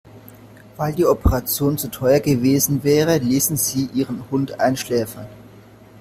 Weil 0.77 0.93
die 0.95 1.05
Operation 1.05 1.77
zu 1.77 1.91
teuer 1.91 2.19
gewesen 2.21 2.83
wäre, 2.83 3.19
ließen 3.19 3.55
sie 3.55 3.87
ihren 3.93 4.23
Hund 4.31 4.59
einschläfern. 4.59 5.27